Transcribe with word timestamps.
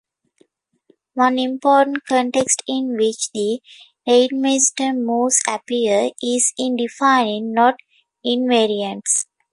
One 1.13 1.37
important 1.37 2.03
context 2.05 2.63
in 2.67 2.97
which 2.97 3.29
the 3.33 3.61
Reidemeister 4.07 4.97
moves 4.97 5.39
appear 5.47 6.09
is 6.19 6.53
in 6.57 6.75
defining 6.77 7.53
knot 7.53 7.75
invariants. 8.25 9.25